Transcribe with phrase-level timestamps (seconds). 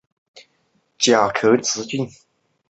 [0.97, 2.09] 甲壳直径。